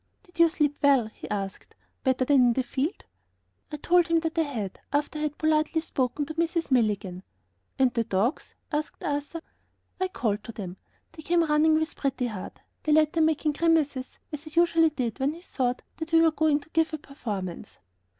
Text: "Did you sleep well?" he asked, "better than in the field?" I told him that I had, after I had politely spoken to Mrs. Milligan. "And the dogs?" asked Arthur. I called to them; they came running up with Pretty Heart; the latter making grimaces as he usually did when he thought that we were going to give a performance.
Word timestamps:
"Did 0.23 0.39
you 0.39 0.49
sleep 0.49 0.77
well?" 0.81 1.09
he 1.13 1.29
asked, 1.29 1.75
"better 2.03 2.25
than 2.25 2.37
in 2.41 2.53
the 2.53 2.63
field?" 2.63 3.05
I 3.71 3.77
told 3.77 4.07
him 4.07 4.21
that 4.21 4.35
I 4.35 4.41
had, 4.41 4.79
after 4.91 5.19
I 5.19 5.21
had 5.21 5.37
politely 5.37 5.79
spoken 5.79 6.25
to 6.25 6.33
Mrs. 6.33 6.71
Milligan. 6.71 7.21
"And 7.77 7.93
the 7.93 8.03
dogs?" 8.03 8.55
asked 8.71 9.03
Arthur. 9.03 9.41
I 9.99 10.07
called 10.07 10.43
to 10.45 10.53
them; 10.53 10.77
they 11.11 11.21
came 11.21 11.43
running 11.43 11.73
up 11.75 11.81
with 11.81 11.95
Pretty 11.95 12.25
Heart; 12.25 12.61
the 12.81 12.93
latter 12.93 13.21
making 13.21 13.51
grimaces 13.51 14.17
as 14.31 14.45
he 14.45 14.59
usually 14.59 14.89
did 14.89 15.19
when 15.19 15.33
he 15.33 15.41
thought 15.41 15.83
that 15.97 16.13
we 16.13 16.21
were 16.21 16.31
going 16.31 16.61
to 16.61 16.69
give 16.71 16.93
a 16.95 16.97
performance. 16.97 17.77